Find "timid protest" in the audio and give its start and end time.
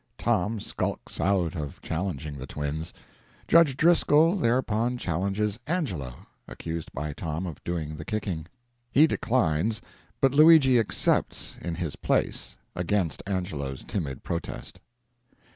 13.83-14.79